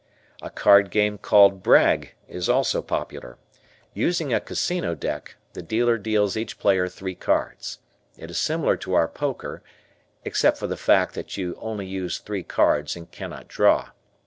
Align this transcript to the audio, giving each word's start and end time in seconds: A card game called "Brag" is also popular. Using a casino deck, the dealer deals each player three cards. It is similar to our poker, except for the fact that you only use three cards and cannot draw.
A 0.41 0.49
card 0.49 0.89
game 0.89 1.19
called 1.19 1.61
"Brag" 1.61 2.15
is 2.27 2.49
also 2.49 2.81
popular. 2.81 3.37
Using 3.93 4.33
a 4.33 4.39
casino 4.39 4.95
deck, 4.95 5.35
the 5.53 5.61
dealer 5.61 5.99
deals 5.99 6.35
each 6.35 6.57
player 6.57 6.87
three 6.89 7.13
cards. 7.13 7.77
It 8.17 8.31
is 8.31 8.39
similar 8.39 8.77
to 8.77 8.95
our 8.95 9.07
poker, 9.07 9.61
except 10.25 10.57
for 10.57 10.65
the 10.65 10.75
fact 10.75 11.13
that 11.13 11.37
you 11.37 11.55
only 11.61 11.85
use 11.85 12.17
three 12.17 12.41
cards 12.41 12.95
and 12.95 13.11
cannot 13.11 13.47
draw. 13.47 13.89